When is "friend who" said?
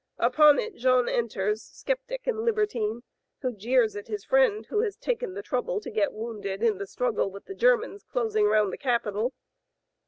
4.25-4.79